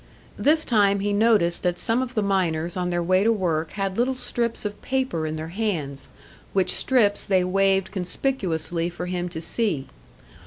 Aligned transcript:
This 0.39 0.65
time 0.65 1.01
he 1.01 1.13
noticed 1.13 1.61
that 1.61 1.77
some 1.77 2.01
of 2.01 2.15
the 2.15 2.23
miners 2.23 2.75
on 2.75 2.89
their 2.89 3.03
way 3.03 3.23
to 3.23 3.31
work 3.31 3.69
had 3.73 3.99
little 3.99 4.15
strips 4.15 4.65
of 4.65 4.81
paper 4.81 5.27
in 5.27 5.35
their 5.35 5.49
hands, 5.49 6.09
which 6.53 6.71
strips 6.73 7.23
they 7.23 7.43
waved 7.43 7.91
conspicuously 7.91 8.89
for 8.89 9.05
him 9.05 9.29
to 9.29 9.39
see. 9.39 9.89